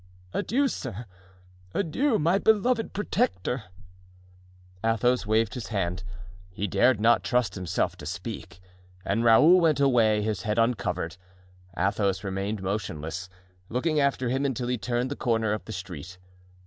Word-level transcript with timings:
"Adieu, 0.33 0.67
sir, 0.67 1.05
adieu, 1.75 2.17
my 2.17 2.39
beloved 2.39 2.91
protector." 2.91 3.65
Athos 4.83 5.27
waved 5.27 5.53
his 5.53 5.67
hand—he 5.67 6.65
dared 6.65 6.99
not 6.99 7.23
trust 7.23 7.53
himself 7.53 7.95
to 7.95 8.07
speak: 8.07 8.59
and 9.05 9.23
Raoul 9.23 9.59
went 9.61 9.79
away, 9.79 10.23
his 10.23 10.41
head 10.41 10.57
uncovered. 10.57 11.17
Athos 11.77 12.23
remained 12.23 12.63
motionless, 12.63 13.29
looking 13.69 13.99
after 13.99 14.29
him 14.29 14.43
until 14.43 14.69
he 14.69 14.77
turned 14.79 15.11
the 15.11 15.15
corner 15.15 15.53
of 15.53 15.65
the 15.65 15.71
street. 15.71 16.17